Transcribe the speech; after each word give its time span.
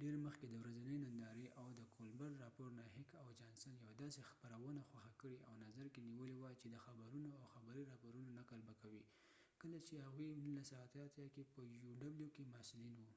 ډیر 0.00 0.14
مخکې 0.26 0.44
د 0.48 0.54
ورځنۍ 0.62 0.96
نندارې 1.04 1.46
او 1.60 1.66
د 1.78 1.80
کولبرټ 1.94 2.34
راپور 2.44 2.70
نه 2.78 2.84
هیک 2.94 3.10
او 3.22 3.28
جانسن 3.40 3.74
heck 3.76 3.78
and 3.78 3.82
johnson 3.82 3.86
یو 3.88 3.98
داسې 4.02 4.20
خپرونه 4.30 4.80
خوښه 4.88 5.12
کړي 5.20 5.38
او 5.48 5.52
نظر 5.66 5.86
کې 5.94 6.06
نیولی 6.10 6.36
وه 6.38 6.50
چې 6.60 6.66
د 6.70 6.76
خبرونو 6.84 7.30
او 7.38 7.44
خبری 7.54 7.82
راپورونو 7.90 8.30
نقل 8.40 8.60
به 8.68 8.74
کوي. 8.82 9.04
کله 9.60 9.78
چې 9.86 9.94
هغوي 10.06 10.28
1988 10.36 11.34
کې 11.34 11.42
په 11.52 11.60
یو 11.84 11.92
ډبلیو 12.02 12.26
uwکې 12.28 12.42
محصلین 12.54 12.96
و 13.02 13.08